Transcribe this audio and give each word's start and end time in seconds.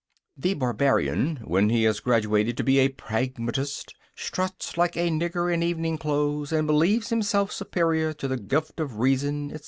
The 0.35 0.55
Barbarian, 0.55 1.41
when 1.43 1.69
he 1.69 1.83
has 1.83 1.99
graduated 1.99 2.57
to 2.57 2.63
be 2.63 2.79
a 2.79 2.89
"pragmatist," 2.89 3.93
struts 4.15 4.75
like 4.75 4.97
a 4.97 5.11
nigger 5.11 5.53
in 5.53 5.61
evening 5.61 5.99
clothes, 5.99 6.51
and 6.51 6.65
believes 6.65 7.09
himself 7.09 7.51
superior 7.51 8.11
to 8.13 8.27
the 8.27 8.37
gift 8.37 8.79
of 8.79 8.97
reason, 8.97 9.51
etc. 9.51 9.59